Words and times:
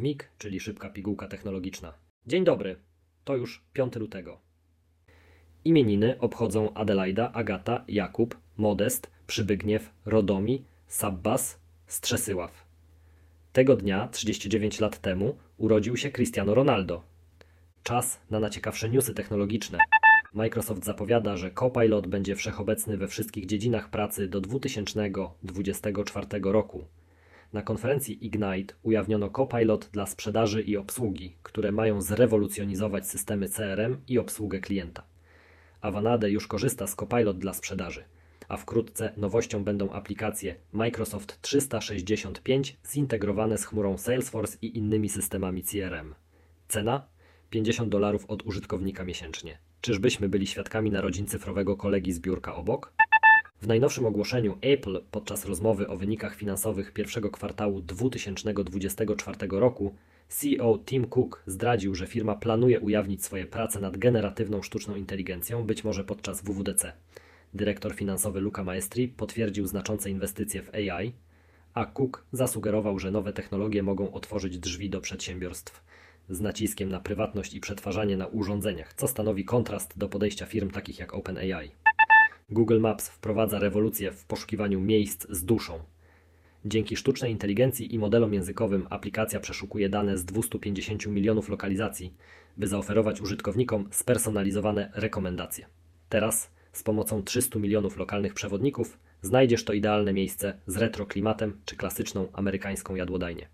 MIG, 0.00 0.30
czyli 0.38 0.60
szybka 0.60 0.90
pigułka 0.90 1.28
technologiczna. 1.28 1.92
Dzień 2.26 2.44
dobry, 2.44 2.76
to 3.24 3.36
już 3.36 3.64
5 3.72 3.96
lutego. 3.96 4.40
Imieniny 5.64 6.18
obchodzą 6.18 6.74
Adelaida, 6.74 7.32
Agata, 7.32 7.84
Jakub, 7.88 8.38
Modest, 8.56 9.10
Przybygniew, 9.26 9.90
Rodomi, 10.06 10.64
Sabbas, 10.86 11.60
Strzesyław. 11.86 12.66
Tego 13.52 13.76
dnia, 13.76 14.08
39 14.08 14.80
lat 14.80 14.98
temu, 14.98 15.36
urodził 15.58 15.96
się 15.96 16.10
Cristiano 16.10 16.54
Ronaldo. 16.54 17.02
Czas 17.82 18.20
na 18.30 18.40
naciekawsze 18.40 18.88
newsy 18.88 19.14
technologiczne. 19.14 19.78
Microsoft 20.34 20.84
zapowiada, 20.84 21.36
że 21.36 21.50
Copilot 21.50 22.06
będzie 22.06 22.36
wszechobecny 22.36 22.96
we 22.96 23.08
wszystkich 23.08 23.46
dziedzinach 23.46 23.90
pracy 23.90 24.28
do 24.28 24.40
2024 24.40 26.26
roku. 26.42 26.84
Na 27.52 27.62
konferencji 27.62 28.26
Ignite 28.26 28.74
ujawniono 28.82 29.30
Copilot 29.30 29.88
dla 29.92 30.06
sprzedaży 30.06 30.62
i 30.62 30.76
obsługi, 30.76 31.36
które 31.42 31.72
mają 31.72 32.00
zrewolucjonizować 32.00 33.08
systemy 33.08 33.48
CRM 33.48 34.00
i 34.08 34.18
obsługę 34.18 34.60
klienta. 34.60 35.02
Avanade 35.80 36.30
już 36.30 36.46
korzysta 36.46 36.86
z 36.86 36.96
Copilot 36.96 37.38
dla 37.38 37.52
sprzedaży, 37.52 38.04
a 38.48 38.56
wkrótce 38.56 39.12
nowością 39.16 39.64
będą 39.64 39.90
aplikacje 39.90 40.54
Microsoft 40.72 41.42
365 41.42 42.76
zintegrowane 42.92 43.58
z 43.58 43.64
chmurą 43.64 43.98
Salesforce 43.98 44.58
i 44.62 44.78
innymi 44.78 45.08
systemami 45.08 45.62
CRM. 45.62 46.14
Cena? 46.68 47.06
50 47.50 47.88
dolarów 47.88 48.26
od 48.26 48.46
użytkownika 48.46 49.04
miesięcznie. 49.04 49.58
Czyżbyśmy 49.80 50.28
byli 50.28 50.46
świadkami 50.46 50.90
narodzin 50.90 51.26
cyfrowego 51.26 51.76
kolegi 51.76 52.12
z 52.12 52.20
biurka 52.20 52.54
obok? 52.54 52.92
W 53.62 53.66
najnowszym 53.66 54.06
ogłoszeniu 54.06 54.58
Apple 54.60 55.00
podczas 55.10 55.44
rozmowy 55.44 55.88
o 55.88 55.96
wynikach 55.96 56.34
finansowych 56.34 56.92
pierwszego 56.92 57.30
kwartału 57.30 57.80
2024 57.80 59.36
roku 59.50 59.94
CEO 60.28 60.78
Tim 60.86 61.06
Cook 61.06 61.42
zdradził, 61.46 61.94
że 61.94 62.06
firma 62.06 62.34
planuje 62.34 62.80
ujawnić 62.80 63.24
swoje 63.24 63.46
prace 63.46 63.80
nad 63.80 63.96
generatywną 63.96 64.62
sztuczną 64.62 64.94
inteligencją, 64.94 65.64
być 65.64 65.84
może 65.84 66.04
podczas 66.04 66.42
WWDC. 66.42 66.92
Dyrektor 67.54 67.94
finansowy 67.94 68.40
Luca 68.40 68.64
Maestri 68.64 69.08
potwierdził 69.08 69.66
znaczące 69.66 70.10
inwestycje 70.10 70.62
w 70.62 70.74
AI, 70.74 71.12
a 71.74 71.86
Cook 71.86 72.24
zasugerował, 72.32 72.98
że 72.98 73.10
nowe 73.10 73.32
technologie 73.32 73.82
mogą 73.82 74.12
otworzyć 74.12 74.58
drzwi 74.58 74.90
do 74.90 75.00
przedsiębiorstw 75.00 75.84
z 76.30 76.40
naciskiem 76.40 76.88
na 76.88 77.00
prywatność 77.00 77.54
i 77.54 77.60
przetwarzanie 77.60 78.16
na 78.16 78.26
urządzeniach, 78.26 78.94
co 78.94 79.08
stanowi 79.08 79.44
kontrast 79.44 79.98
do 79.98 80.08
podejścia 80.08 80.46
firm 80.46 80.70
takich 80.70 80.98
jak 80.98 81.14
OpenAI. 81.14 81.70
Google 82.52 82.80
Maps 82.80 83.08
wprowadza 83.08 83.58
rewolucję 83.58 84.12
w 84.12 84.24
poszukiwaniu 84.24 84.80
miejsc 84.80 85.26
z 85.30 85.44
duszą. 85.44 85.80
Dzięki 86.64 86.96
sztucznej 86.96 87.32
inteligencji 87.32 87.94
i 87.94 87.98
modelom 87.98 88.34
językowym 88.34 88.86
aplikacja 88.90 89.40
przeszukuje 89.40 89.88
dane 89.88 90.18
z 90.18 90.24
250 90.24 91.06
milionów 91.06 91.48
lokalizacji, 91.48 92.14
by 92.56 92.66
zaoferować 92.66 93.20
użytkownikom 93.20 93.88
spersonalizowane 93.90 94.90
rekomendacje. 94.94 95.66
Teraz, 96.08 96.50
z 96.72 96.82
pomocą 96.82 97.22
300 97.22 97.58
milionów 97.58 97.96
lokalnych 97.96 98.34
przewodników, 98.34 98.98
znajdziesz 99.22 99.64
to 99.64 99.72
idealne 99.72 100.12
miejsce 100.12 100.58
z 100.66 100.76
retroklimatem 100.76 101.60
czy 101.64 101.76
klasyczną 101.76 102.28
amerykańską 102.32 102.94
jadłodajnię. 102.94 103.48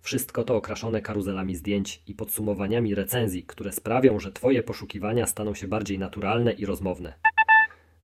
Wszystko 0.00 0.44
to 0.44 0.56
okraszone 0.56 1.02
karuzelami 1.02 1.56
zdjęć 1.56 2.02
i 2.06 2.14
podsumowaniami 2.14 2.94
recenzji, 2.94 3.42
które 3.42 3.72
sprawią, 3.72 4.20
że 4.20 4.32
Twoje 4.32 4.62
poszukiwania 4.62 5.26
staną 5.26 5.54
się 5.54 5.68
bardziej 5.68 5.98
naturalne 5.98 6.52
i 6.52 6.66
rozmowne. 6.66 7.14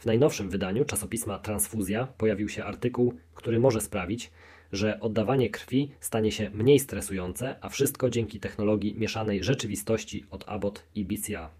W 0.00 0.06
najnowszym 0.06 0.50
wydaniu 0.50 0.84
czasopisma 0.84 1.38
Transfuzja 1.38 2.06
pojawił 2.06 2.48
się 2.48 2.64
artykuł, 2.64 3.14
który 3.34 3.58
może 3.58 3.80
sprawić, 3.80 4.30
że 4.72 5.00
oddawanie 5.00 5.50
krwi 5.50 5.90
stanie 6.00 6.32
się 6.32 6.50
mniej 6.50 6.78
stresujące, 6.78 7.56
a 7.60 7.68
wszystko 7.68 8.10
dzięki 8.10 8.40
technologii 8.40 8.94
mieszanej 8.98 9.44
rzeczywistości 9.44 10.24
od 10.30 10.44
Abbott 10.48 10.82
i 10.94 11.04
BCA. 11.04 11.50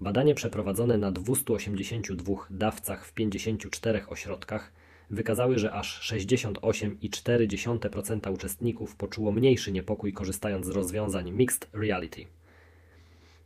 Badanie 0.00 0.34
przeprowadzone 0.34 0.98
na 0.98 1.12
282 1.12 2.34
dawcach 2.50 3.06
w 3.06 3.12
54 3.12 4.06
ośrodkach 4.06 4.72
wykazały, 5.10 5.58
że 5.58 5.72
aż 5.72 6.12
68,4% 6.12 8.32
uczestników 8.32 8.96
poczuło 8.96 9.32
mniejszy 9.32 9.72
niepokój 9.72 10.12
korzystając 10.12 10.66
z 10.66 10.70
rozwiązań 10.70 11.30
Mixed 11.30 11.68
Reality. 11.72 12.37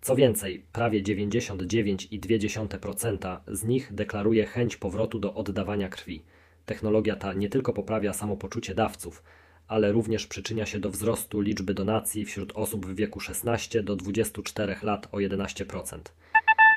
Co 0.03 0.17
więcej, 0.17 0.65
prawie 0.73 1.03
99,2% 1.03 3.41
z 3.49 3.65
nich 3.65 3.95
deklaruje 3.95 4.47
chęć 4.47 4.77
powrotu 4.77 5.19
do 5.19 5.35
oddawania 5.35 5.89
krwi. 5.89 6.23
Technologia 6.67 7.17
ta 7.17 7.33
nie 7.33 7.49
tylko 7.49 7.73
poprawia 7.73 8.13
samopoczucie 8.13 8.75
dawców, 8.75 9.23
ale 9.69 9.93
również 9.93 10.27
przyczynia 10.27 10.67
się 10.67 10.81
do 10.81 10.91
wzrostu 10.91 11.41
liczby 11.41 11.75
donacji 11.75 12.25
wśród 12.25 12.53
osób 12.55 12.87
w 12.87 12.95
wieku 12.95 13.21
16 13.21 13.83
do 13.83 13.97
24 13.97 14.77
lat 14.83 15.09
o 15.13 15.17
11%. 15.17 15.99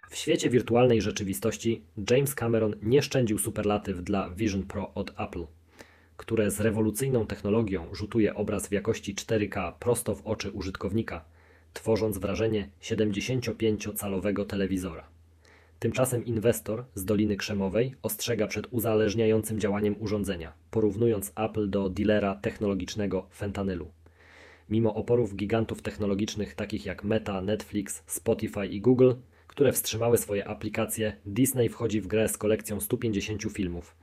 W 0.09 0.15
świecie 0.15 0.49
wirtualnej 0.49 1.01
rzeczywistości 1.01 1.81
James 2.11 2.35
Cameron 2.35 2.75
nie 2.81 3.01
szczędził 3.01 3.39
superlatyw 3.39 4.03
dla 4.03 4.29
Vision 4.29 4.63
Pro 4.63 4.93
od 4.93 5.13
Apple, 5.19 5.45
które 6.17 6.51
z 6.51 6.59
rewolucyjną 6.59 7.27
technologią 7.27 7.95
rzutuje 7.95 8.35
obraz 8.35 8.67
w 8.67 8.71
jakości 8.71 9.15
4K 9.15 9.73
prosto 9.79 10.15
w 10.15 10.27
oczy 10.27 10.51
użytkownika, 10.51 11.34
tworząc 11.75 12.17
wrażenie 12.17 12.69
75-calowego 12.81 14.45
telewizora. 14.45 15.07
Tymczasem 15.79 16.25
inwestor 16.25 16.85
z 16.95 17.05
Doliny 17.05 17.37
Krzemowej 17.37 17.95
ostrzega 18.01 18.47
przed 18.47 18.67
uzależniającym 18.71 19.59
działaniem 19.59 19.95
urządzenia, 19.99 20.53
porównując 20.71 21.31
Apple 21.35 21.69
do 21.69 21.89
dealera 21.89 22.35
technologicznego 22.35 23.27
fentanylu. 23.31 23.87
Mimo 24.69 24.95
oporów 24.95 25.35
gigantów 25.35 25.81
technologicznych 25.81 26.55
takich 26.55 26.85
jak 26.85 27.03
Meta, 27.03 27.41
Netflix, 27.41 28.03
Spotify 28.07 28.65
i 28.67 28.81
Google, 28.81 29.11
które 29.47 29.71
wstrzymały 29.71 30.17
swoje 30.17 30.47
aplikacje, 30.47 31.15
Disney 31.25 31.69
wchodzi 31.69 32.01
w 32.01 32.07
grę 32.07 32.29
z 32.29 32.37
kolekcją 32.37 32.79
150 32.79 33.43
filmów. 33.43 33.95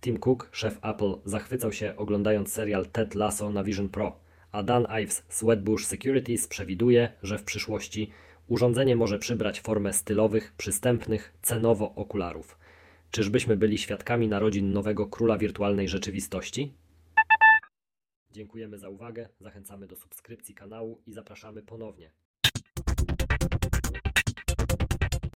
Tim 0.00 0.18
Cook, 0.18 0.48
szef 0.52 0.78
Apple, 0.82 1.14
zachwycał 1.24 1.72
się 1.72 1.96
oglądając 1.96 2.52
serial 2.52 2.86
Ted 2.86 3.14
Lasso 3.14 3.50
na 3.50 3.64
Vision 3.64 3.88
Pro, 3.88 4.27
a 4.52 4.62
Dan 4.62 4.86
Ives 5.02 5.24
z 5.28 5.44
Wedbush 5.44 5.86
Securities 5.86 6.48
przewiduje, 6.48 7.12
że 7.22 7.38
w 7.38 7.44
przyszłości 7.44 8.10
urządzenie 8.46 8.96
może 8.96 9.18
przybrać 9.18 9.60
formę 9.60 9.92
stylowych, 9.92 10.54
przystępnych, 10.56 11.34
cenowo 11.42 11.94
okularów. 11.94 12.58
Czyżbyśmy 13.10 13.56
byli 13.56 13.78
świadkami 13.78 14.28
narodzin 14.28 14.72
nowego 14.72 15.06
króla 15.06 15.38
wirtualnej 15.38 15.88
rzeczywistości? 15.88 16.74
Dziękujemy 18.30 18.78
za 18.78 18.88
uwagę, 18.88 19.28
zachęcamy 19.40 19.86
do 19.86 19.96
subskrypcji 19.96 20.54
kanału 20.54 21.02
i 21.06 21.12
zapraszamy 21.12 21.62
ponownie. 21.62 22.10